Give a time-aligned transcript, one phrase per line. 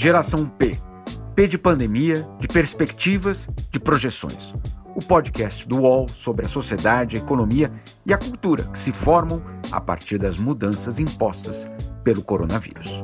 [0.00, 0.78] Geração P.
[1.34, 4.54] P de pandemia, de perspectivas, de projeções.
[4.94, 7.68] O podcast do UOL sobre a sociedade, a economia
[8.06, 9.42] e a cultura que se formam
[9.72, 11.68] a partir das mudanças impostas
[12.04, 13.02] pelo coronavírus.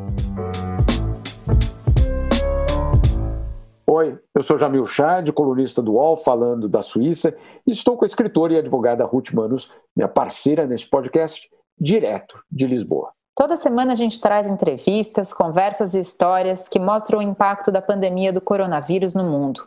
[3.85, 7.37] Oi, eu sou Jamil Chad, colunista do UOL, falando da Suíça,
[7.67, 12.69] e estou com a escritora e advogada Ruth Manus, minha parceira nesse podcast, direto de
[12.69, 13.11] Lisboa.
[13.37, 18.33] Toda semana a gente traz entrevistas, conversas e histórias que mostram o impacto da pandemia
[18.33, 19.67] do coronavírus no mundo.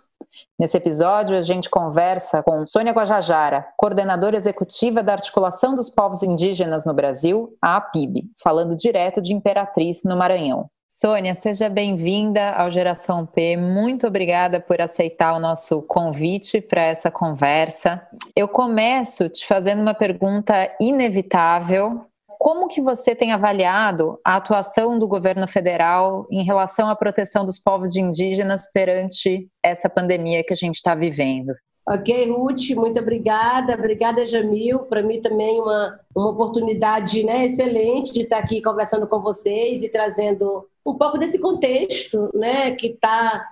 [0.57, 6.85] Nesse episódio, a gente conversa com Sônia Guajajara, coordenadora executiva da Articulação dos Povos Indígenas
[6.85, 10.69] no Brasil, a APIB, falando direto de Imperatriz, no Maranhão.
[10.87, 13.57] Sônia, seja bem-vinda ao Geração P.
[13.57, 18.01] Muito obrigada por aceitar o nosso convite para essa conversa.
[18.33, 22.05] Eu começo te fazendo uma pergunta inevitável,
[22.39, 27.57] como que você tem avaliado a atuação do governo federal em relação à proteção dos
[27.59, 31.53] povos indígenas perante essa pandemia que a gente está vivendo?
[31.89, 33.73] Ok, Ruth, muito obrigada.
[33.73, 34.79] Obrigada, Jamil.
[34.79, 39.89] Para mim também uma, uma oportunidade né, excelente de estar aqui conversando com vocês e
[39.89, 43.45] trazendo um pouco desse contexto né, que está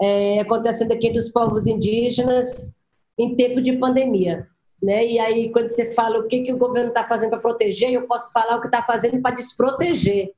[0.00, 2.74] é, acontecendo aqui dos povos indígenas
[3.18, 4.46] em tempo de pandemia.
[4.82, 5.06] Né?
[5.06, 8.06] E aí, quando você fala o que, que o governo está fazendo para proteger, eu
[8.06, 10.32] posso falar o que está fazendo para desproteger.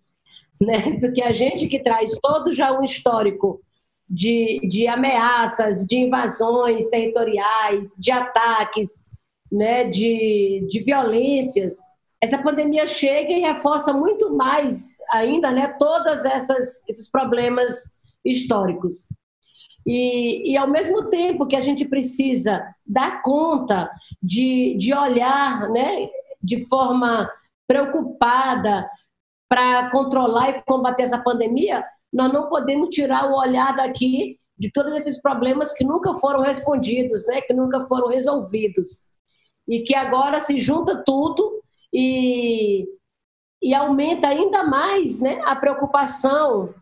[0.61, 0.99] Né?
[0.99, 3.61] Porque a gente que traz todo já um histórico
[4.09, 9.05] de, de ameaças, de invasões territoriais, de ataques,
[9.51, 9.85] né?
[9.85, 11.77] de, de violências,
[12.23, 15.75] essa pandemia chega e reforça muito mais ainda né?
[15.77, 16.25] todos
[16.89, 19.09] esses problemas históricos.
[19.87, 23.91] E, e, ao mesmo tempo que a gente precisa dar conta
[24.23, 26.09] de, de olhar né,
[26.43, 27.29] de forma
[27.67, 28.89] preocupada
[29.49, 34.93] para controlar e combater essa pandemia, nós não podemos tirar o olhar daqui de todos
[34.93, 39.11] esses problemas que nunca foram respondidos, né, que nunca foram resolvidos.
[39.67, 42.87] E que agora se junta tudo e,
[43.61, 46.73] e aumenta ainda mais né, a preocupação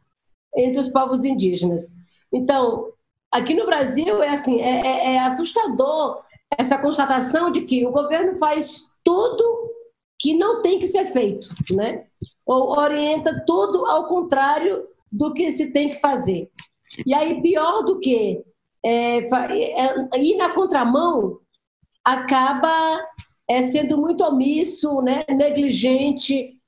[0.54, 1.96] entre os povos indígenas.
[2.32, 2.92] Então,
[3.32, 6.22] aqui no Brasil é assim, é, é, é assustador
[6.56, 9.70] essa constatação de que o governo faz tudo
[10.18, 12.06] que não tem que ser feito, né?
[12.44, 16.50] Ou orienta tudo ao contrário do que se tem que fazer.
[17.06, 18.44] E aí, pior do que
[18.84, 21.38] é, é, ir na contramão,
[22.04, 23.00] acaba
[23.48, 26.58] é, sendo muito omisso, né, negligente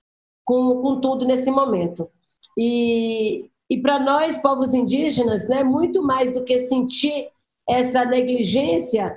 [0.45, 2.09] com, com tudo nesse momento.
[2.56, 7.31] E, e para nós, povos indígenas, né, muito mais do que sentir
[7.66, 9.16] essa negligência,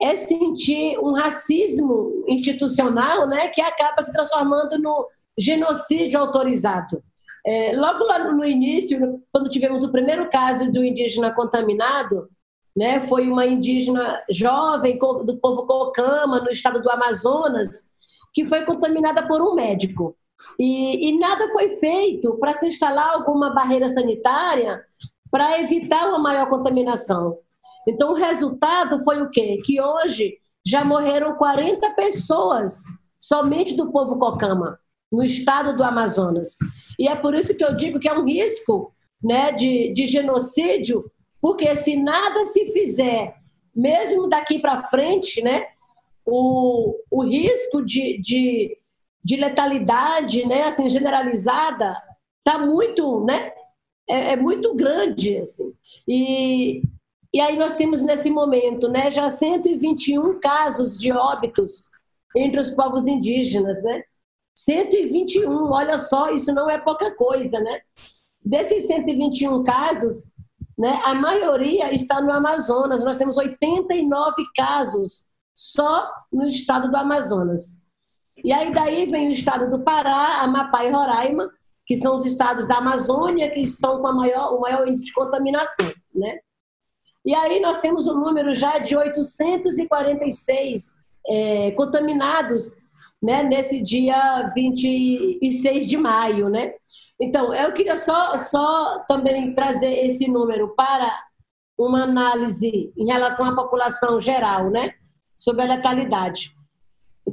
[0.00, 7.02] é sentir um racismo institucional né, que acaba se transformando no genocídio autorizado.
[7.44, 12.28] É, logo lá no início, quando tivemos o primeiro caso do indígena contaminado,
[12.76, 17.90] né, foi uma indígena jovem do povo Cocama, no estado do Amazonas,
[18.32, 20.16] que foi contaminada por um médico.
[20.58, 24.82] E, e nada foi feito para se instalar alguma barreira sanitária
[25.30, 27.38] para evitar uma maior contaminação.
[27.86, 29.56] Então, o resultado foi o quê?
[29.64, 32.82] Que hoje já morreram 40 pessoas
[33.18, 34.78] somente do povo Cocama,
[35.10, 36.56] no estado do Amazonas.
[36.98, 38.92] E é por isso que eu digo que é um risco
[39.22, 41.10] né, de, de genocídio,
[41.40, 43.34] porque se nada se fizer,
[43.74, 45.66] mesmo daqui para frente, né,
[46.24, 48.76] o, o risco de, de
[49.26, 52.00] de letalidade, né, assim, generalizada,
[52.44, 53.50] tá muito, né,
[54.08, 55.74] é, é, muito grande, assim.
[56.06, 56.80] E,
[57.34, 61.90] e aí nós temos nesse momento, né, já 121 casos de óbitos
[62.36, 64.02] entre os povos indígenas, né?
[64.56, 67.80] 121, olha só, isso não é pouca coisa, né?
[68.44, 70.32] Desses 121 casos,
[70.78, 73.02] né, a maioria está no Amazonas.
[73.02, 77.80] Nós temos 89 casos só no estado do Amazonas.
[78.44, 81.50] E aí daí vem o estado do Pará, Amapá e Roraima,
[81.84, 85.12] que são os estados da Amazônia que estão com a maior, o maior índice de
[85.12, 86.38] contaminação, né?
[87.24, 90.96] E aí nós temos um número já de 846
[91.28, 92.76] é, contaminados
[93.22, 96.74] né, nesse dia 26 de maio, né?
[97.20, 101.10] Então, eu queria só, só também trazer esse número para
[101.78, 104.92] uma análise em relação à população geral, né?
[105.36, 106.55] Sobre a letalidade.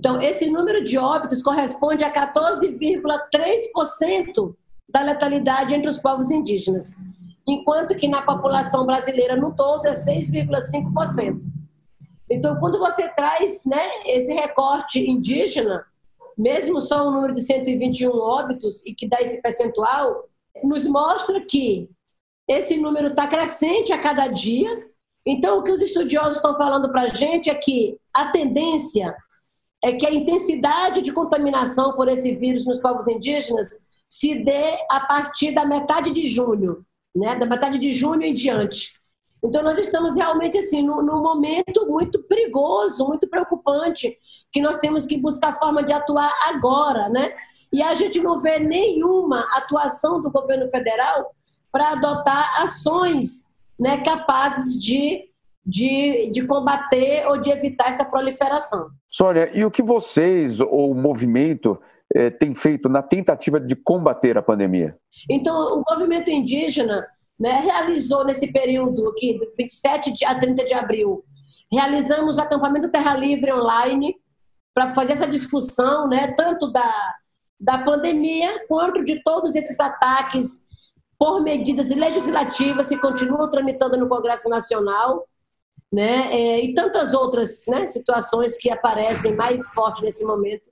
[0.03, 4.53] Então, esse número de óbitos corresponde a 14,3%
[4.89, 6.97] da letalidade entre os povos indígenas,
[7.47, 11.45] enquanto que na população brasileira no todo é 6,5%.
[12.29, 15.85] Então, quando você traz né, esse recorte indígena,
[16.37, 20.27] mesmo só um número de 121 óbitos e que dá esse percentual,
[20.61, 21.89] nos mostra que
[22.45, 24.85] esse número está crescente a cada dia.
[25.25, 29.15] Então, o que os estudiosos estão falando para a gente é que a tendência
[29.83, 35.01] é que a intensidade de contaminação por esse vírus nos povos indígenas se dê a
[35.01, 37.35] partir da metade de junho, né?
[37.35, 38.93] da metade de junho em diante.
[39.43, 44.17] Então, nós estamos realmente assim, num, num momento muito perigoso, muito preocupante,
[44.53, 47.35] que nós temos que buscar forma de atuar agora, né?
[47.71, 51.35] E a gente não vê nenhuma atuação do governo federal
[51.71, 55.29] para adotar ações né, capazes de,
[55.65, 58.89] de, de combater ou de evitar essa proliferação.
[59.07, 61.79] Sônia, e o que vocês, ou o movimento,
[62.13, 64.97] eh, tem feito na tentativa de combater a pandemia?
[65.29, 67.05] Então, o movimento indígena
[67.39, 71.23] né, realizou nesse período aqui, de 27 a 30 de abril,
[71.71, 74.15] realizamos o acampamento Terra Livre online
[74.73, 77.15] para fazer essa discussão, né, tanto da,
[77.59, 80.65] da pandemia quanto de todos esses ataques
[81.17, 85.25] por medidas legislativas que continuam tramitando no Congresso Nacional,
[85.93, 90.71] né, é, e tantas outras né, situações que aparecem mais fortes nesse momento.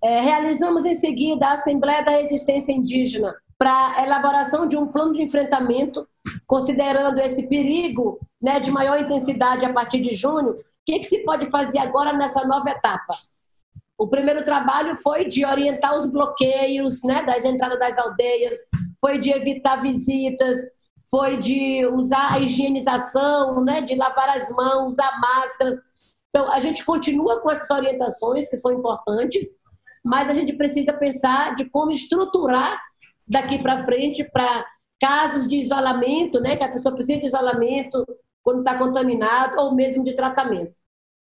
[0.00, 5.22] É, realizamos em seguida a Assembleia da Resistência Indígena, para elaboração de um plano de
[5.22, 6.06] enfrentamento,
[6.46, 10.54] considerando esse perigo né, de maior intensidade a partir de junho, o
[10.84, 13.14] que, que se pode fazer agora nessa nova etapa?
[13.98, 18.56] O primeiro trabalho foi de orientar os bloqueios né, das entradas das aldeias,
[19.00, 20.56] foi de evitar visitas,
[21.10, 25.76] foi de usar a higienização, né, de lavar as mãos, usar máscaras.
[26.30, 29.58] Então, a gente continua com essas orientações que são importantes,
[30.04, 32.80] mas a gente precisa pensar de como estruturar
[33.26, 34.64] daqui para frente para
[35.00, 38.04] casos de isolamento, né, que a pessoa precisa de isolamento
[38.42, 40.74] quando está contaminado ou mesmo de tratamento.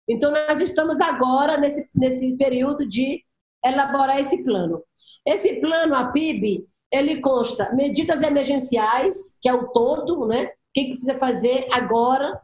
[0.08, 3.24] Então, nós estamos agora nesse, nesse período de
[3.64, 4.82] elaborar esse plano.
[5.24, 10.44] Esse plano, a PIB, ele consta medidas emergenciais, que é o todo, né?
[10.44, 12.38] O que precisa fazer agora,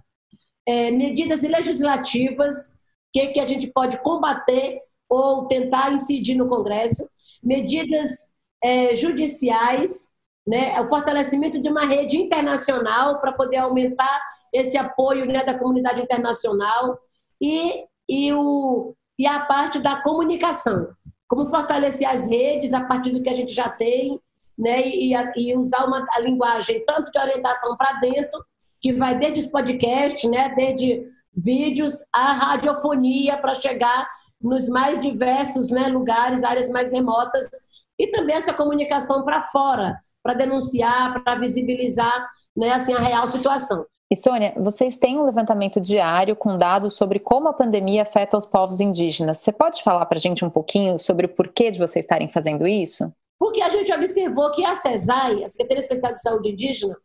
[0.67, 2.77] é, medidas legislativas, o
[3.13, 7.09] que, que a gente pode combater ou tentar incidir no Congresso,
[7.43, 10.11] medidas é, judiciais,
[10.47, 14.21] né, o fortalecimento de uma rede internacional para poder aumentar
[14.53, 16.99] esse apoio né, da comunidade internacional
[17.41, 20.89] e, e, o, e a parte da comunicação.
[21.29, 24.19] Como fortalecer as redes a partir do que a gente já tem
[24.59, 28.45] né, e, e usar uma, a linguagem tanto de orientação para dentro,
[28.81, 34.09] que vai desde os podcasts, né, desde vídeos, a radiofonia para chegar
[34.41, 37.49] nos mais diversos né, lugares, áreas mais remotas
[37.99, 43.85] e também essa comunicação para fora, para denunciar, para visibilizar né, assim, a real situação.
[44.11, 48.47] E Sônia, vocês têm um levantamento diário com dados sobre como a pandemia afeta os
[48.47, 49.39] povos indígenas.
[49.39, 52.67] Você pode falar para a gente um pouquinho sobre o porquê de vocês estarem fazendo
[52.67, 53.13] isso?
[53.39, 56.97] Porque a gente observou que a CESAI, a Secretaria Especial de Saúde Indígena,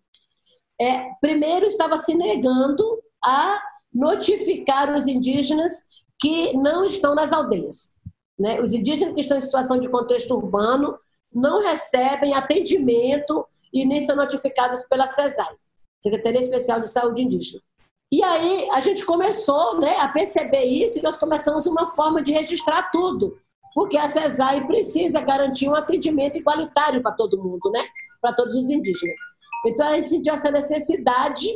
[0.80, 2.84] é, primeiro estava se negando
[3.24, 3.62] a
[3.94, 5.88] notificar os indígenas
[6.20, 7.96] que não estão nas aldeias.
[8.40, 8.60] Né?
[8.60, 10.98] Os indígenas que estão em situação de contexto urbano
[11.32, 15.56] não recebem atendimento e nem são notificados pela CESAI,
[16.02, 17.62] Secretaria Especial de Saúde Indígena.
[18.12, 22.32] E aí a gente começou né, a perceber isso e nós começamos uma forma de
[22.32, 23.40] registrar tudo,
[23.74, 27.84] porque a CESAI precisa garantir um atendimento igualitário para todo mundo, né?
[28.24, 29.18] para todos os indígenas.
[29.66, 31.48] Então a gente sentiu essa necessidade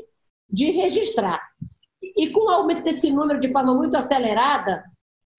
[0.49, 1.41] de registrar.
[2.01, 4.83] E com o aumento desse número de forma muito acelerada,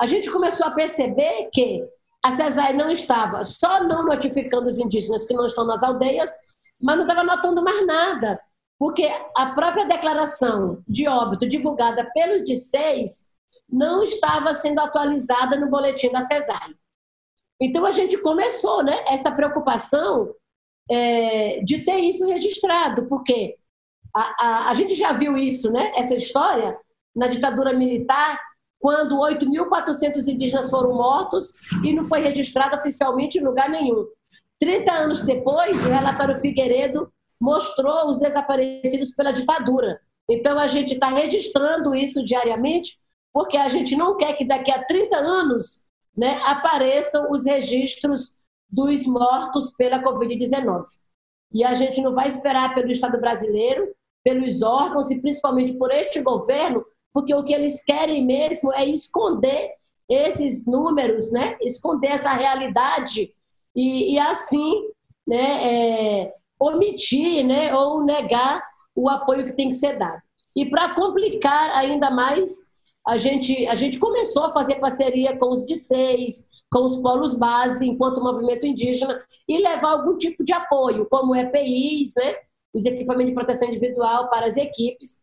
[0.00, 1.84] a gente começou a perceber que
[2.24, 6.32] a CESAI não estava só não notificando os indígenas que não estão nas aldeias,
[6.80, 8.40] mas não estava notando mais nada,
[8.78, 13.28] porque a própria declaração de óbito divulgada pelos DICEIs
[13.68, 16.74] não estava sendo atualizada no boletim da CESAI.
[17.60, 20.32] Então a gente começou né, essa preocupação
[20.90, 23.56] é, de ter isso registrado, porque
[24.14, 26.78] a, a, a gente já viu isso, né, essa história,
[27.14, 28.38] na ditadura militar,
[28.78, 31.52] quando 8.400 indígenas foram mortos
[31.84, 34.06] e não foi registrado oficialmente em lugar nenhum.
[34.60, 40.00] 30 anos depois, o relatório Figueiredo mostrou os desaparecidos pela ditadura.
[40.30, 42.98] Então, a gente está registrando isso diariamente,
[43.32, 45.84] porque a gente não quer que daqui a 30 anos
[46.18, 48.36] né, apareçam os registros
[48.68, 50.82] dos mortos pela Covid-19.
[51.54, 56.20] E a gente não vai esperar pelo Estado brasileiro, pelos órgãos e principalmente por este
[56.20, 59.72] governo porque o que eles querem mesmo é esconder
[60.08, 61.56] esses números, né?
[61.60, 63.34] esconder essa realidade
[63.74, 64.88] e, e assim
[65.26, 68.62] né, é, omitir né, ou negar
[68.94, 70.22] o apoio que tem que ser dado.
[70.54, 72.70] E para complicar ainda mais,
[73.08, 77.88] a gente, a gente começou a fazer parceria com os DCEIs, com os polos base,
[77.88, 82.34] enquanto movimento indígena, e levar algum tipo de apoio, como EPIs, né?
[82.74, 85.22] os equipamentos de proteção individual para as equipes.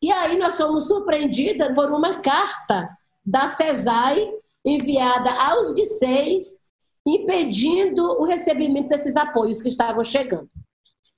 [0.00, 2.88] E aí nós fomos surpreendidas por uma carta
[3.26, 4.30] da CESAI
[4.64, 6.60] enviada aos de seis,
[7.04, 10.48] impedindo o recebimento desses apoios que estavam chegando.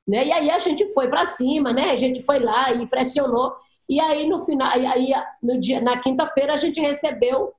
[0.08, 0.28] Né?
[0.28, 1.90] E aí a gente foi para cima, né?
[1.90, 3.52] a gente foi lá e pressionou.
[3.88, 5.12] E aí, no final, aí,
[5.42, 7.52] no dia, na quinta-feira, a gente recebeu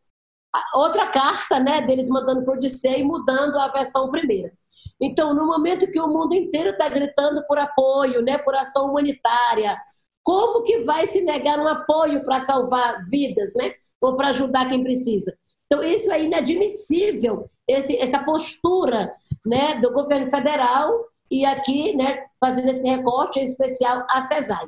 [0.73, 4.51] outra carta né, deles mandando por DC e mudando a versão primeira.
[4.99, 9.79] Então, no momento que o mundo inteiro está gritando por apoio, né, por ação humanitária,
[10.23, 14.83] como que vai se negar um apoio para salvar vidas, né, ou para ajudar quem
[14.83, 15.37] precisa?
[15.65, 19.13] Então, isso é inadmissível, esse, essa postura
[19.45, 24.65] né, do governo federal e aqui, né, fazendo esse recorte em especial a CESAI.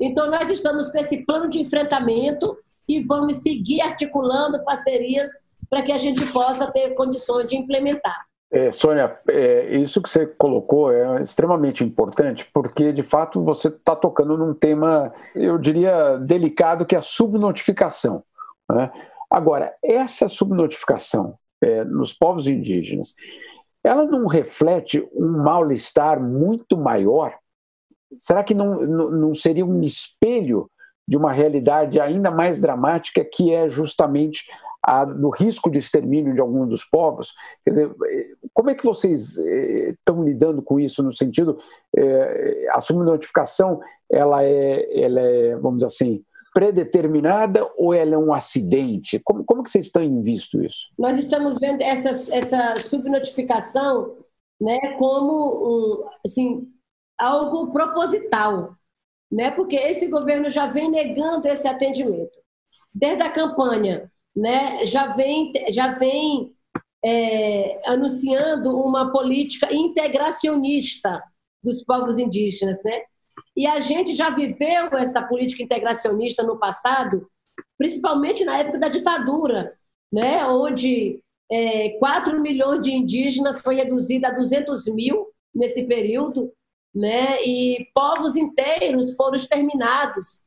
[0.00, 2.56] Então, nós estamos com esse plano de enfrentamento
[2.88, 5.28] e vamos seguir articulando parcerias
[5.68, 8.26] para que a gente possa ter condições de implementar.
[8.50, 13.94] É, Sônia, é, isso que você colocou é extremamente importante, porque de fato você está
[13.94, 18.24] tocando num tema, eu diria, delicado, que é a subnotificação.
[18.70, 18.90] Né?
[19.30, 23.14] Agora, essa subnotificação é, nos povos indígenas,
[23.84, 27.34] ela não reflete um mal-estar muito maior?
[28.16, 30.70] Será que não, não seria um espelho
[31.06, 34.44] de uma realidade ainda mais dramática, que é justamente
[34.82, 37.32] a, do risco de extermínio de alguns dos povos.
[37.64, 37.94] Quer dizer,
[38.52, 41.58] como é que vocês eh, estão lidando com isso no sentido
[41.96, 46.22] eh, a subnotificação ela é, ela é, vamos dizer assim,
[46.54, 49.18] predeterminada ou ela é um acidente?
[49.24, 50.88] Como, como que vocês estão visto isso?
[50.98, 54.16] Nós estamos vendo essa, essa subnotificação
[54.60, 56.68] né, como um, assim,
[57.18, 58.78] algo proposital
[59.30, 59.50] né?
[59.50, 62.38] Porque esse governo já vem negando esse atendimento.
[62.92, 64.86] Desde a campanha, né?
[64.86, 66.54] Já vem, já vem
[67.04, 71.22] é, anunciando uma política integracionista
[71.62, 73.02] dos povos indígenas, né?
[73.56, 77.28] E a gente já viveu essa política integracionista no passado,
[77.76, 79.76] principalmente na época da ditadura,
[80.10, 80.44] né?
[80.46, 81.20] Onde
[81.52, 86.52] é, 4 milhões de indígenas foi reduzido a 200 mil nesse período,
[86.98, 87.40] né?
[87.44, 90.42] E povos inteiros foram exterminados,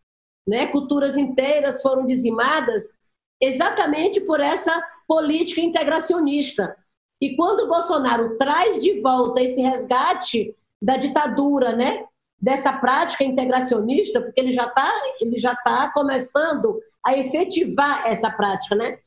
[0.46, 0.67] né?
[0.67, 2.98] Culturas inteiras foram dizimadas
[3.39, 6.75] exatamente por essa política integracionista.
[7.22, 12.05] E quando o Bolsonaro traz de volta esse resgate da ditadura, né?
[12.38, 14.91] Dessa prática integracionista, porque ele já está
[15.22, 18.98] ele já tá começando a efetivar essa prática, né?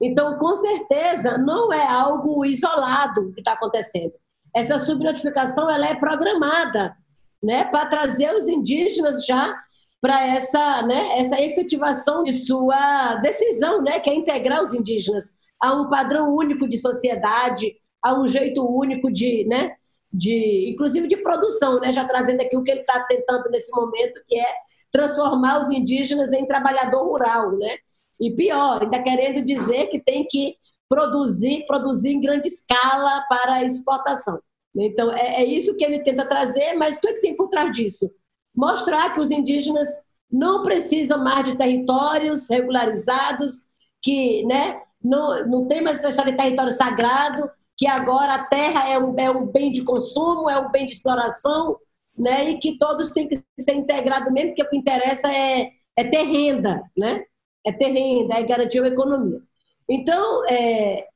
[0.00, 4.14] Então, com certeza, não é algo isolado que está acontecendo
[4.54, 6.96] essa subnotificação ela é programada
[7.42, 9.54] né, para trazer os indígenas já
[10.00, 15.72] para essa, né, essa efetivação de sua decisão, né, que é integrar os indígenas a
[15.72, 19.72] um padrão único de sociedade, a um jeito único de, né,
[20.12, 24.20] de inclusive de produção, né, já trazendo aqui o que ele está tentando nesse momento,
[24.26, 24.46] que é
[24.90, 27.76] transformar os indígenas em trabalhador rural, né?
[28.20, 30.56] E pior, ainda querendo dizer que tem que
[30.88, 34.40] produzir, produzir em grande escala para exportação.
[34.76, 37.48] Então, é, é isso que ele tenta trazer, mas o que, é que tem por
[37.48, 38.10] trás disso?
[38.54, 39.88] Mostrar que os indígenas
[40.30, 43.66] não precisam mais de territórios regularizados,
[44.02, 48.88] que né, não, não tem mais essa história de território sagrado, que agora a terra
[48.88, 51.76] é um, é um bem de consumo, é um bem de exploração,
[52.16, 56.04] né, e que todos têm que ser integrados mesmo, porque o que interessa é, é
[56.04, 57.24] ter renda, né?
[57.68, 59.40] é ter renda, é garantir a economia.
[59.88, 61.06] Então, é,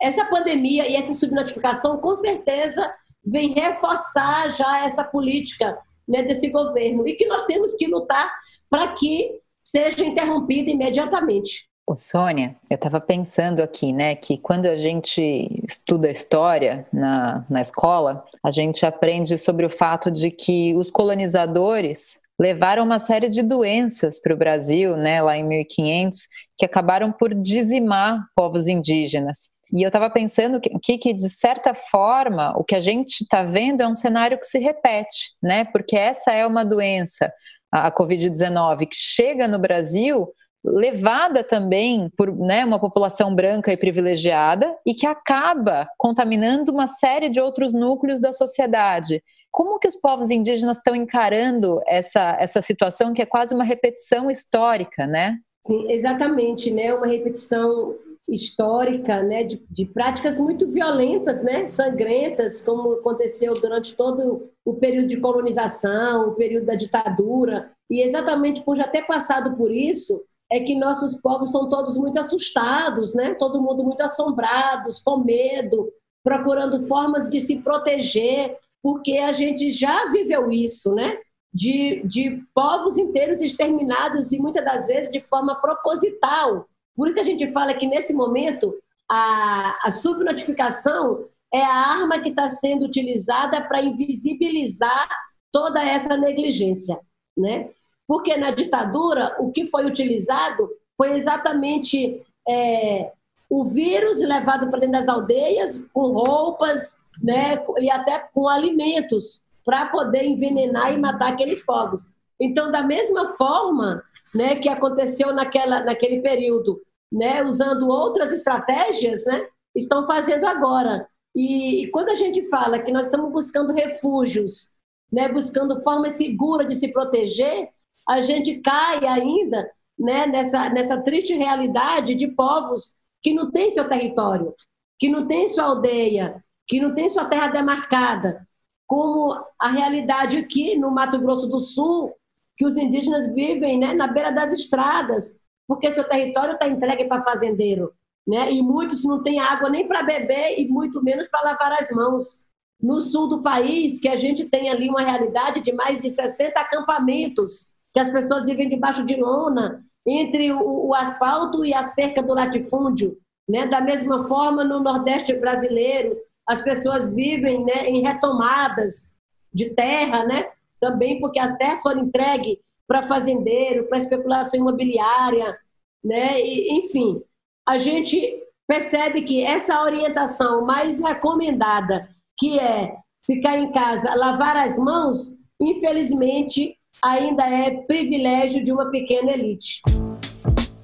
[0.00, 2.92] essa pandemia e essa subnotificação, com certeza,
[3.24, 8.32] vem reforçar já essa política né, desse governo e que nós temos que lutar
[8.70, 11.68] para que seja interrompida imediatamente.
[11.88, 15.22] Ô, Sônia, eu estava pensando aqui, né, que quando a gente
[15.68, 22.20] estuda história na, na escola, a gente aprende sobre o fato de que os colonizadores
[22.38, 26.18] levaram uma série de doenças para o Brasil, né, lá em 1500,
[26.58, 29.48] que acabaram por dizimar povos indígenas.
[29.72, 33.80] E eu estava pensando que, que, de certa forma, o que a gente está vendo
[33.80, 35.64] é um cenário que se repete, né?
[35.64, 37.32] Porque essa é uma doença,
[37.72, 40.28] a Covid-19, que chega no Brasil
[40.64, 47.28] levada também por né, uma população branca e privilegiada e que acaba contaminando uma série
[47.28, 49.22] de outros núcleos da sociedade.
[49.56, 54.30] Como que os povos indígenas estão encarando essa, essa situação que é quase uma repetição
[54.30, 55.38] histórica, né?
[55.66, 56.92] Sim, exatamente, né?
[56.92, 57.96] Uma repetição
[58.28, 59.44] histórica, né?
[59.44, 61.66] De, de práticas muito violentas, né?
[61.66, 67.72] Sangrentas, como aconteceu durante todo o período de colonização, o período da ditadura.
[67.90, 70.22] E exatamente por já ter passado por isso,
[70.52, 73.32] é que nossos povos são todos muito assustados, né?
[73.32, 75.90] Todo mundo muito assombrados, com medo,
[76.22, 81.18] procurando formas de se proteger porque a gente já viveu isso, né?
[81.56, 86.68] de, de povos inteiros exterminados e muitas das vezes de forma proposital.
[86.94, 88.74] Por isso que a gente fala que nesse momento
[89.10, 95.08] a, a subnotificação é a arma que está sendo utilizada para invisibilizar
[95.50, 96.98] toda essa negligência,
[97.34, 97.70] né?
[98.06, 103.12] Porque na ditadura o que foi utilizado foi exatamente é,
[103.48, 107.62] o vírus levado para dentro das aldeias com roupas, né?
[107.78, 112.12] E até com alimentos para poder envenenar e matar aqueles povos.
[112.38, 114.02] Então, da mesma forma,
[114.34, 121.08] né, que aconteceu naquela, naquele período, né, usando outras estratégias, né, estão fazendo agora.
[121.34, 124.70] E, e quando a gente fala que nós estamos buscando refúgios,
[125.10, 127.70] né, buscando formas seguras de se proteger,
[128.08, 132.94] a gente cai ainda né, nessa, nessa triste realidade de povos
[133.26, 134.54] que não têm seu território,
[134.96, 138.46] que não têm sua aldeia, que não têm sua terra demarcada,
[138.86, 142.14] como a realidade aqui no Mato Grosso do Sul,
[142.56, 147.24] que os indígenas vivem né, na beira das estradas, porque seu território está entregue para
[147.24, 147.92] fazendeiro.
[148.24, 148.52] Né?
[148.52, 152.46] E muitos não têm água nem para beber e muito menos para lavar as mãos.
[152.80, 156.60] No sul do país, que a gente tem ali uma realidade de mais de 60
[156.60, 162.22] acampamentos, que as pessoas vivem debaixo de lona, entre o, o asfalto e a cerca
[162.22, 163.16] do latifúndio.
[163.48, 163.66] Né?
[163.66, 169.16] Da mesma forma, no Nordeste brasileiro, as pessoas vivem né, em retomadas
[169.52, 170.48] de terra, né?
[170.80, 175.58] também porque as terras foram entregues para fazendeiro, para especulação imobiliária,
[176.04, 176.40] né?
[176.40, 177.20] E, enfim,
[177.68, 182.08] a gente percebe que essa orientação mais recomendada,
[182.38, 189.32] que é ficar em casa, lavar as mãos, infelizmente ainda é privilégio de uma pequena
[189.32, 189.80] elite.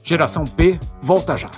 [0.02, 1.50] Geração P volta já.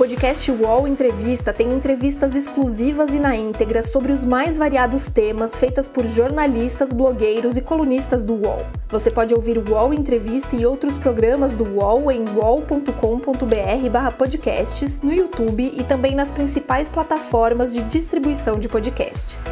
[0.00, 5.90] Podcast UOL Entrevista tem entrevistas exclusivas e na íntegra sobre os mais variados temas feitas
[5.90, 8.64] por jornalistas, blogueiros e colunistas do UOL.
[8.88, 15.70] Você pode ouvir o UOL Entrevista e outros programas do UOL em uol.com.br/podcasts, no YouTube
[15.76, 19.44] e também nas principais plataformas de distribuição de podcasts.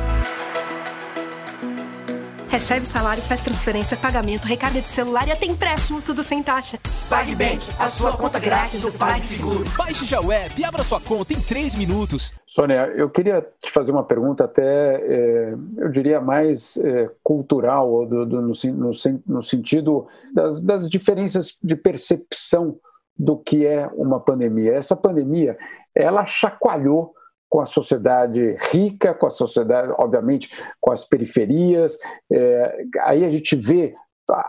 [2.59, 6.77] Recebe salário, faz transferência, pagamento, recarga de celular e até empréstimo, tudo sem taxa.
[7.09, 9.65] PagBank, a sua conta grátis do PagSeguro.
[9.79, 12.33] Baixe já o app e abra sua conta em 3 minutos.
[12.49, 18.27] Sônia, eu queria te fazer uma pergunta até, é, eu diria, mais é, cultural, do,
[18.27, 18.91] do, no, no,
[19.25, 22.77] no, sentido das, das diferenças de percepção
[23.17, 24.75] do que é uma pandemia.
[24.75, 25.57] Essa pandemia,
[25.95, 27.15] ela chacoalhou
[27.49, 31.99] com a sociedade rica, com a sociedade, obviamente, com as periferias.
[32.31, 33.95] É, aí a gente vê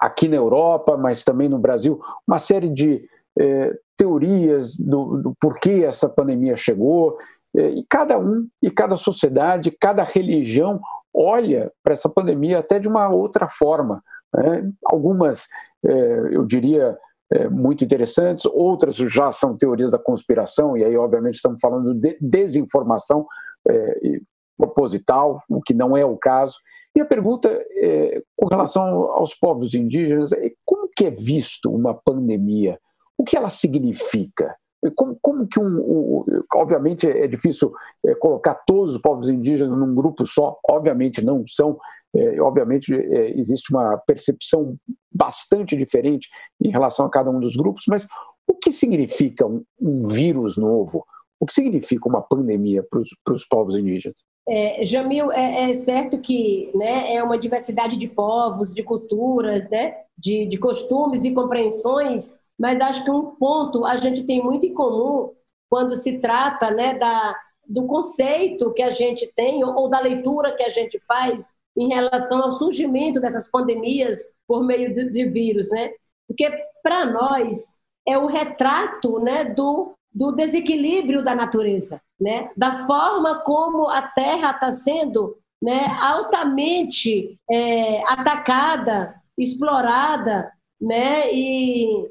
[0.01, 3.07] aqui na Europa, mas também no Brasil, uma série de
[3.39, 7.17] é, teorias do, do, porquê essa pandemia chegou.
[7.55, 10.79] É, e cada um, e cada sociedade, cada religião
[11.13, 14.03] olha para essa pandemia até de uma outra forma.
[14.33, 14.69] Né?
[14.85, 15.47] Algumas,
[15.85, 15.91] é,
[16.31, 16.97] eu diria,
[17.31, 22.17] é, muito interessantes, outras já são teorias da conspiração, e aí, obviamente, estamos falando de
[22.19, 23.27] desinformação
[23.67, 24.19] é,
[24.57, 26.57] proposital, o que não é o caso.
[26.95, 31.93] E a pergunta é, com relação aos povos indígenas é como que é visto uma
[31.93, 32.77] pandemia?
[33.17, 34.55] O que ela significa?
[34.95, 37.73] Como, como que um, um, obviamente é difícil
[38.05, 41.77] é, colocar todos os povos indígenas num grupo só, obviamente não são,
[42.15, 44.75] é, obviamente é, existe uma percepção
[45.11, 46.27] bastante diferente
[46.61, 48.07] em relação a cada um dos grupos, mas
[48.47, 51.05] o que significa um, um vírus novo?
[51.39, 54.17] O que significa uma pandemia para os povos indígenas?
[54.47, 59.93] É, Jamil, é, é, certo que né, é uma diversidade de povos, de culturas, né,
[60.17, 64.73] de, de costumes e compreensões mas acho que um ponto a gente tem muito em
[64.73, 65.31] comum
[65.69, 67.33] quando se trata né, da,
[67.65, 71.87] do conceito que a gente tem ou, ou da leitura que a gente faz em
[71.87, 75.91] relação ao surgimento dessas pandemias por meio de, de vírus, né?
[76.27, 76.51] Porque
[76.83, 82.51] para nós é o retrato, né, do, do desequilíbrio da natureza, né?
[82.57, 91.31] Da forma como a Terra está sendo, né, altamente é, atacada, explorada, né?
[91.33, 92.09] E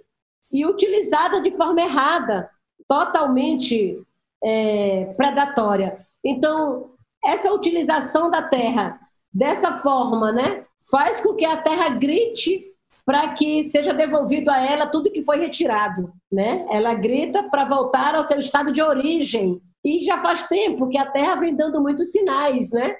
[0.50, 2.50] e utilizada de forma errada,
[2.86, 4.02] totalmente
[4.42, 6.06] é, predatória.
[6.24, 6.92] Então,
[7.24, 8.98] essa utilização da terra
[9.32, 12.64] dessa forma, né, faz com que a terra grite
[13.08, 16.66] para que seja devolvido a ela tudo que foi retirado, né?
[16.68, 19.62] Ela grita para voltar ao seu estado de origem.
[19.82, 22.96] E já faz tempo que a Terra vem dando muitos sinais, né?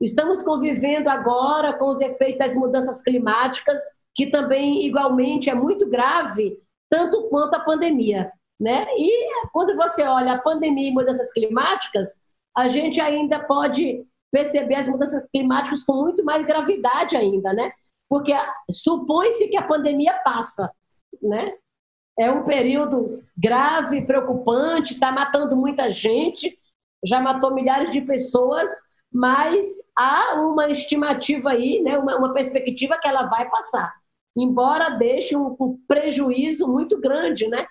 [0.00, 3.80] Estamos convivendo agora com os efeitos das mudanças climáticas,
[4.14, 6.56] que também igualmente é muito grave
[6.88, 8.30] tanto quanto a pandemia.
[8.60, 8.86] Né?
[8.96, 12.20] E quando você olha a pandemia e mudanças climáticas,
[12.56, 17.72] a gente ainda pode perceber as mudanças climáticas com muito mais gravidade ainda, né?
[18.08, 18.32] Porque
[18.70, 20.70] supõe-se que a pandemia passa,
[21.22, 21.52] né?
[22.18, 26.58] É um período grave, preocupante, está matando muita gente,
[27.04, 28.68] já matou milhares de pessoas,
[29.12, 29.64] mas
[29.96, 33.94] há uma estimativa aí, né, uma, uma perspectiva que ela vai passar,
[34.36, 37.66] embora deixe um, um prejuízo muito grande né,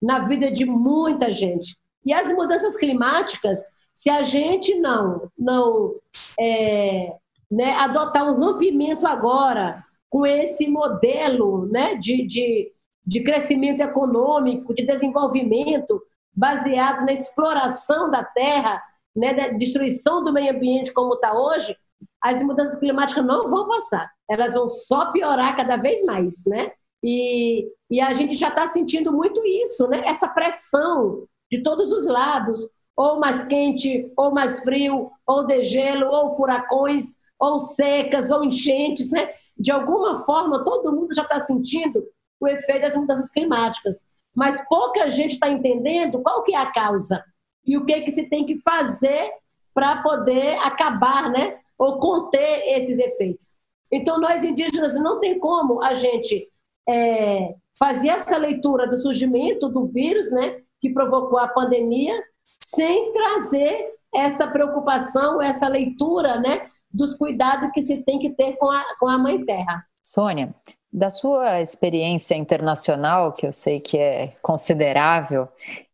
[0.00, 1.76] na vida de muita gente.
[2.04, 3.58] E as mudanças climáticas,
[3.98, 5.96] se a gente não, não
[6.38, 7.16] é,
[7.50, 12.72] né, adotar um rompimento agora com esse modelo né, de, de,
[13.04, 16.00] de crescimento econômico, de desenvolvimento
[16.32, 18.80] baseado na exploração da terra,
[19.16, 21.76] né, da destruição do meio ambiente como está hoje,
[22.22, 24.08] as mudanças climáticas não vão passar.
[24.30, 26.70] Elas vão só piorar cada vez mais, né?
[27.02, 30.02] E, e a gente já está sentindo muito isso, né?
[30.06, 36.30] Essa pressão de todos os lados, ou mais quente, ou mais frio, ou degelo, ou
[36.30, 39.30] furacões, ou secas, ou enchentes, né?
[39.56, 42.04] De alguma forma, todo mundo já está sentindo
[42.40, 44.04] o efeito das mudanças climáticas.
[44.34, 47.24] Mas pouca gente está entendendo qual que é a causa
[47.64, 49.30] e o que, que se tem que fazer
[49.72, 51.56] para poder acabar, né?
[51.78, 53.56] Ou conter esses efeitos.
[53.92, 56.48] Então, nós indígenas não tem como a gente
[56.88, 60.60] é, fazer essa leitura do surgimento do vírus, né?
[60.80, 62.20] Que provocou a pandemia,
[62.62, 66.68] sem trazer essa preocupação, essa leitura, né?
[66.90, 69.84] Dos cuidados que se tem que ter com a, com a Mãe Terra.
[70.02, 70.54] Sônia,
[70.90, 75.48] da sua experiência internacional, que eu sei que é considerável,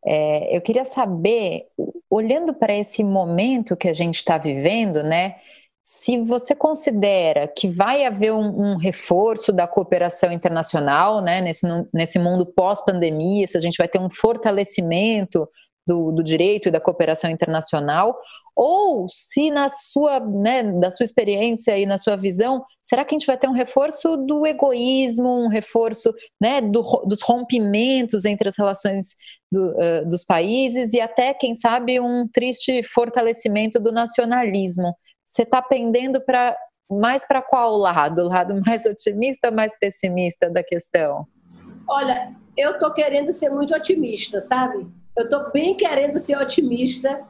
[0.05, 1.67] é, eu queria saber,
[2.09, 5.37] olhando para esse momento que a gente está vivendo, né?
[5.83, 12.19] Se você considera que vai haver um, um reforço da cooperação internacional, né, nesse, nesse
[12.19, 15.47] mundo pós-pandemia, se a gente vai ter um fortalecimento
[15.87, 18.19] do, do direito e da cooperação internacional,
[18.57, 23.19] ou se na sua, né, da sua experiência e na sua visão, será que a
[23.19, 28.57] gente vai ter um reforço do egoísmo, um reforço né, do, dos rompimentos entre as
[28.57, 29.17] relações
[29.51, 34.95] do, uh, dos países e até, quem sabe, um triste fortalecimento do nacionalismo?
[35.27, 36.57] Você está pendendo para
[36.89, 38.23] mais para qual lado?
[38.23, 41.27] O lado mais otimista mais pessimista da questão?
[41.89, 44.87] Olha, eu estou querendo ser muito otimista, sabe?
[45.17, 47.25] Eu estou bem querendo ser otimista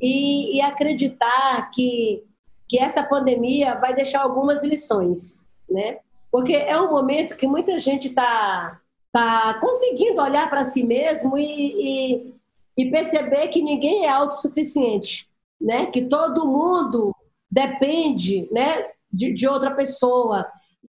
[0.00, 2.22] e, e, acreditar que,
[2.68, 5.98] que essa pandemia vai deixar algumas lições, né?
[6.30, 8.80] Porque é um momento que muita gente está
[9.12, 12.34] tá conseguindo olhar para si mesmo e, e,
[12.76, 15.28] e, perceber que ninguém é autossuficiente,
[15.60, 15.86] né?
[15.86, 17.14] Que todo mundo
[17.50, 18.86] depende, né?
[19.12, 20.46] De, de outra pessoa.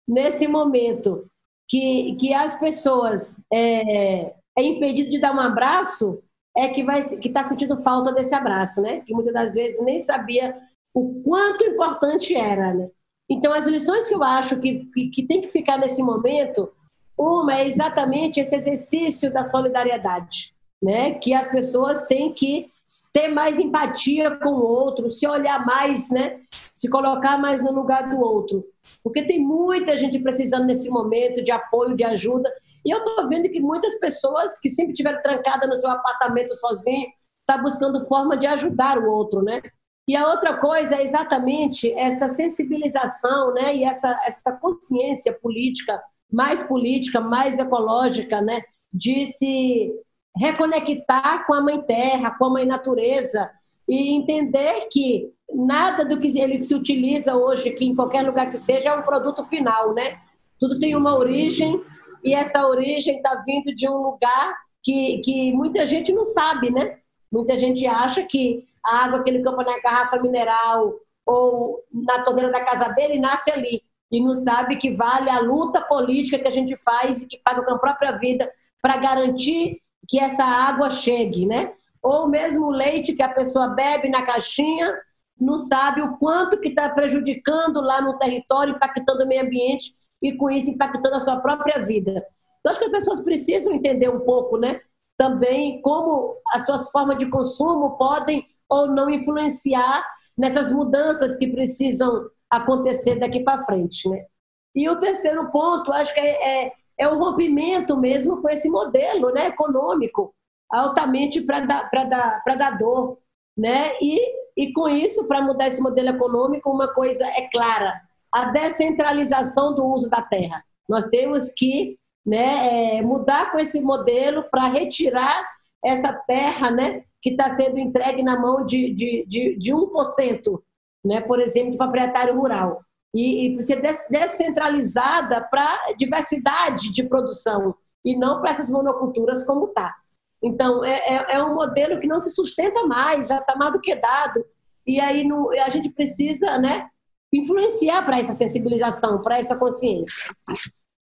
[0.08, 1.26] Nesse momento
[1.68, 6.22] que, que as pessoas é, é impedido de dar um abraço,
[6.56, 9.02] é que vai que está sentindo falta desse abraço, né?
[9.02, 10.56] Que muitas das vezes nem sabia
[10.94, 12.90] o quanto importante era, né?
[13.30, 16.70] Então, as lições que eu acho que, que, que tem que ficar nesse momento,
[17.18, 21.14] uma é exatamente esse exercício da solidariedade, né?
[21.14, 22.70] Que as pessoas têm que
[23.14, 26.42] ter mais empatia com o outro, se olhar mais, né?
[26.76, 28.66] Se colocar mais no lugar do outro.
[29.02, 32.52] Porque tem muita gente precisando nesse momento de apoio, de ajuda,
[32.86, 37.08] e eu estou vendo que muitas pessoas que sempre tiveram trancada no seu apartamento sozinho,
[37.46, 39.62] tá buscando forma de ajudar o outro, né?
[40.08, 43.76] E a outra coisa é exatamente essa sensibilização, né?
[43.76, 48.62] E essa, essa consciência política, mais política, mais ecológica, né?
[48.92, 49.92] De se
[50.36, 53.50] reconectar com a mãe terra, com a mãe natureza
[53.88, 58.58] e entender que nada do que ele se utiliza hoje, que em qualquer lugar que
[58.58, 60.18] seja, é um produto final, né?
[60.60, 61.82] Tudo tem uma origem
[62.24, 66.98] e essa origem está vindo de um lugar que, que muita gente não sabe, né?
[67.32, 70.94] Muita gente acha que a água que ele compra na garrafa mineral
[71.26, 73.84] ou na torneira da casa dele nasce ali.
[74.12, 77.64] E não sabe que vale a luta política que a gente faz e que paga
[77.64, 81.72] com a própria vida para garantir que essa água chegue, né?
[82.02, 84.94] Ou mesmo o leite que a pessoa bebe na caixinha,
[85.40, 90.34] não sabe o quanto que está prejudicando lá no território, impactando o meio ambiente e
[90.34, 92.26] com isso impactando a sua própria vida.
[92.60, 94.80] Então, acho que as pessoas precisam entender um pouco, né?
[95.18, 100.06] Também como as suas formas de consumo podem ou não influenciar
[100.38, 104.26] nessas mudanças que precisam acontecer daqui para frente, né?
[104.74, 109.32] E o terceiro ponto, acho que é, é, é o rompimento mesmo com esse modelo
[109.32, 110.34] né, econômico
[110.70, 113.18] altamente predador.
[113.58, 113.92] Né?
[114.02, 114.18] E,
[114.56, 119.86] e com isso, para mudar esse modelo econômico, uma coisa é clara: a descentralização do
[119.86, 120.64] uso da terra.
[120.88, 125.48] Nós temos que né, é, mudar com esse modelo para retirar
[125.84, 130.62] essa terra né, que está sendo entregue na mão de, de, de, de 1%,
[131.04, 132.84] né, por exemplo, do proprietário rural.
[133.14, 139.94] E, e ser descentralizada para diversidade de produção e não para essas monoculturas como está.
[140.42, 143.82] Então, é, é, é, um modelo que não se sustenta mais, já está mais do
[143.82, 144.44] que dado.
[144.88, 146.90] E aí no, a gente precisa né,
[147.34, 150.34] influenciar para essa sensibilização, para essa consciência.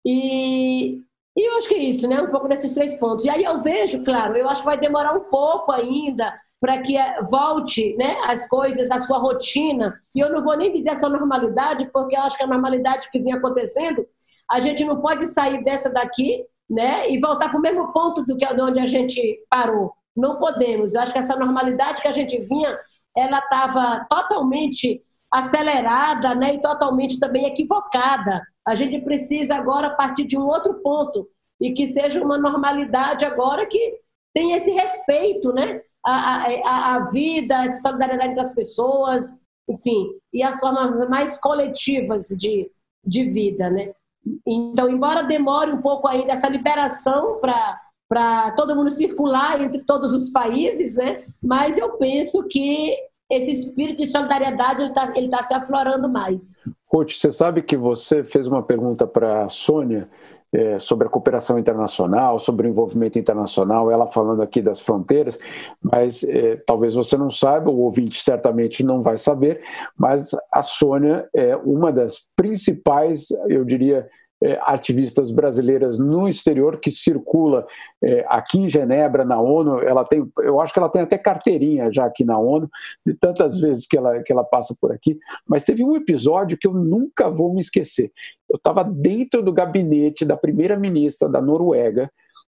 [0.04, 1.00] E,
[1.36, 2.20] e eu acho que é isso, né?
[2.20, 3.24] Um pouco desses três pontos.
[3.24, 6.32] E aí eu vejo, claro, eu acho que vai demorar um pouco ainda
[6.64, 9.94] para que eh, volte né, as coisas, a sua rotina.
[10.14, 13.10] E eu não vou nem dizer a sua normalidade, porque eu acho que a normalidade
[13.10, 14.06] que vinha acontecendo,
[14.50, 18.34] a gente não pode sair dessa daqui né, e voltar para o mesmo ponto do
[18.34, 19.92] que de onde a gente parou.
[20.16, 20.94] Não podemos.
[20.94, 22.78] Eu acho que essa normalidade que a gente vinha,
[23.14, 25.02] ela estava totalmente
[25.34, 28.40] acelerada né, e totalmente também equivocada.
[28.64, 31.28] A gente precisa agora partir de um outro ponto
[31.60, 33.98] e que seja uma normalidade agora que
[34.32, 35.80] tenha esse respeito, né?
[36.06, 42.70] A, a, a vida, a solidariedade das pessoas, enfim, e as formas mais coletivas de,
[43.04, 43.92] de vida, né?
[44.46, 50.12] Então, embora demore um pouco ainda essa liberação para para todo mundo circular entre todos
[50.12, 51.24] os países, né?
[51.42, 52.94] Mas eu penso que
[53.30, 56.68] esse espírito de solidariedade ele está ele tá se aflorando mais.
[56.92, 60.08] Ruth, você sabe que você fez uma pergunta para a Sônia
[60.54, 65.36] é, sobre a cooperação internacional, sobre o envolvimento internacional, ela falando aqui das fronteiras,
[65.82, 69.60] mas é, talvez você não saiba, o ouvinte certamente não vai saber,
[69.98, 74.08] mas a Sônia é uma das principais, eu diria,
[74.44, 77.66] é, ativistas brasileiras no exterior que circula
[78.02, 79.78] é, aqui em Genebra, na ONU.
[79.78, 82.68] Ela tem, eu acho que ela tem até carteirinha já aqui na ONU,
[83.06, 85.18] de tantas vezes que ela, que ela passa por aqui.
[85.48, 88.12] Mas teve um episódio que eu nunca vou me esquecer.
[88.50, 92.10] Eu estava dentro do gabinete da primeira-ministra da Noruega,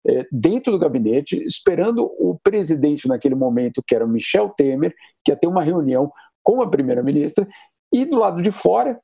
[0.08, 5.32] é, dentro do gabinete, esperando o presidente naquele momento, que era o Michel Temer, que
[5.32, 6.10] ia ter uma reunião
[6.42, 7.46] com a primeira-ministra,
[7.94, 8.98] e do lado de fora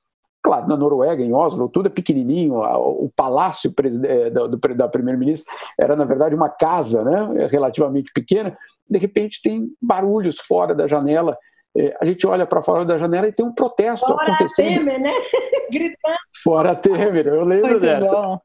[0.47, 2.55] Claro, na Noruega, em Oslo, tudo é pequenininho.
[2.55, 3.73] O palácio
[4.05, 8.57] eh, da primeira-ministra era, na verdade, uma casa né, relativamente pequena.
[8.89, 11.37] De repente, tem barulhos fora da janela.
[11.77, 14.85] Eh, a gente olha para fora da janela e tem um protesto fora acontecendo.
[14.85, 15.11] Fora Temer, né?
[15.69, 16.17] Gritando.
[16.41, 18.15] Fora Temer, eu lembro Muito dessa.
[18.15, 18.39] Bom.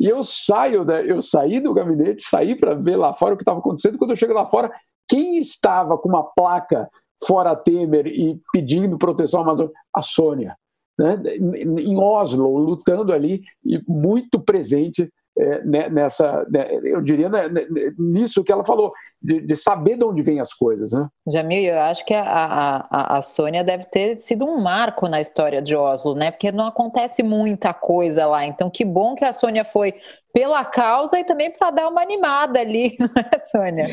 [0.00, 3.42] E eu saio, né, eu saí do gabinete, saí para ver lá fora o que
[3.42, 3.98] estava acontecendo.
[3.98, 4.72] Quando eu chego lá fora,
[5.06, 6.88] quem estava com uma placa
[7.26, 9.74] fora Temer e pedindo proteção amazônica?
[9.94, 10.56] A Sônia
[10.98, 17.48] né, em Oslo, lutando ali e muito presente é, né, nessa, né, eu diria, né,
[17.98, 20.92] nisso que ela falou, de, de, saber de onde vêm as coisas.
[20.92, 21.08] Né?
[21.28, 25.60] Jamil, eu acho que a, a, a Sônia deve ter sido um marco na história
[25.60, 26.30] de Oslo, né?
[26.30, 28.46] Porque não acontece muita coisa lá.
[28.46, 29.94] Então, que bom que a Sônia foi
[30.34, 33.86] pela causa e também para dar uma animada ali, não é, Sônia?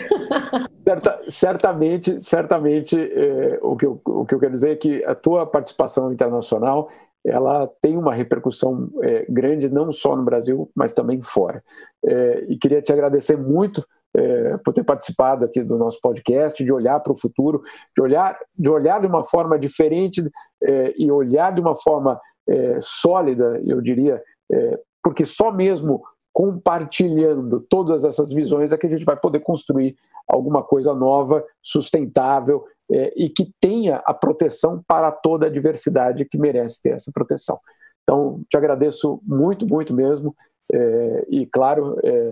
[0.83, 5.13] Certa, certamente, certamente, é, o, que eu, o que eu quero dizer é que a
[5.13, 6.89] tua participação internacional
[7.23, 11.63] ela tem uma repercussão é, grande não só no Brasil, mas também fora.
[12.03, 16.73] É, e queria te agradecer muito é, por ter participado aqui do nosso podcast, de
[16.73, 17.61] olhar para o futuro,
[17.95, 20.27] de olhar, de olhar de uma forma diferente
[20.63, 24.19] é, e olhar de uma forma é, sólida, eu diria,
[24.51, 26.01] é, porque só mesmo
[26.33, 29.95] compartilhando todas essas visões é que a gente vai poder construir
[30.27, 36.37] alguma coisa nova, sustentável é, e que tenha a proteção para toda a diversidade que
[36.37, 37.59] merece ter essa proteção.
[38.03, 40.35] Então, te agradeço muito, muito mesmo.
[40.71, 42.31] É, e, claro, é,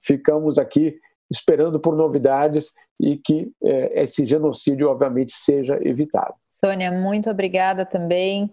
[0.00, 0.98] ficamos aqui
[1.30, 6.34] esperando por novidades e que é, esse genocídio, obviamente, seja evitado.
[6.50, 8.50] Sônia, muito obrigada também.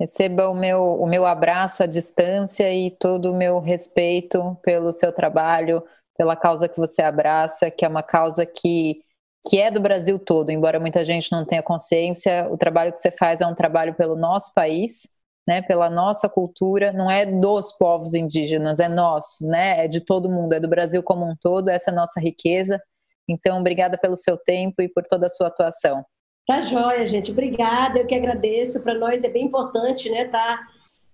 [0.00, 5.12] Receba o meu, o meu abraço à distância e todo o meu respeito pelo seu
[5.12, 5.82] trabalho,
[6.16, 9.02] pela causa que você abraça, que é uma causa que
[9.46, 13.10] que é do Brasil todo, embora muita gente não tenha consciência, o trabalho que você
[13.10, 15.06] faz é um trabalho pelo nosso país,
[15.46, 20.30] né, pela nossa cultura, não é dos povos indígenas, é nosso, né, é de todo
[20.30, 22.80] mundo, é do Brasil como um todo, essa é a nossa riqueza.
[23.28, 26.04] Então, obrigada pelo seu tempo e por toda a sua atuação.
[26.46, 27.30] Tá joia, gente.
[27.30, 28.80] Obrigada, eu que agradeço.
[28.80, 30.66] Para nós é bem importante, né, estar tá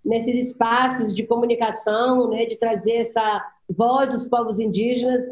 [0.04, 5.22] nesses espaços de comunicação, né, de trazer essa voz dos povos indígenas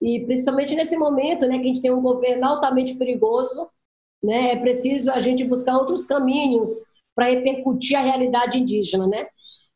[0.00, 3.68] e principalmente nesse momento, né, que a gente tem um governo altamente perigoso,
[4.22, 6.68] né, é preciso a gente buscar outros caminhos
[7.14, 9.26] para repercutir a realidade indígena, né?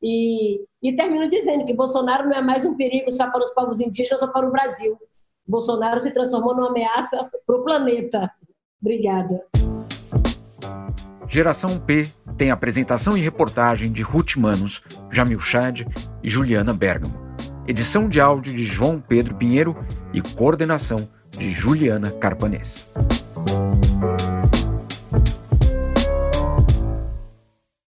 [0.03, 3.81] E, e termino dizendo que Bolsonaro não é mais um perigo só para os povos
[3.81, 4.99] indígenas ou para o Brasil.
[5.47, 8.31] Bolsonaro se transformou numa ameaça para o planeta.
[8.85, 9.41] Obrigada.
[11.27, 15.87] Geração P tem apresentação e reportagem de Ruth Manos, Jamil Chad
[16.23, 17.25] e Juliana Bergamo
[17.67, 19.77] edição de áudio de João Pedro Pinheiro
[20.13, 22.87] e coordenação de Juliana Carpanês.